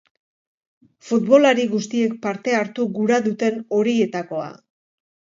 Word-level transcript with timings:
Futbolari 1.09 1.65
guztiek 1.73 2.15
parte 2.23 2.55
hartu 2.59 2.85
gura 2.95 3.19
duten 3.27 3.59
horietakoa. 3.81 4.49